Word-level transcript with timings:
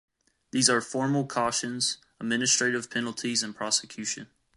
These 0.49 0.67
are 0.67 0.81
formal 0.81 1.27
cautions, 1.27 1.99
administrative 2.19 2.89
penalties 2.89 3.43
and 3.43 3.55
prosecution. 3.55 4.29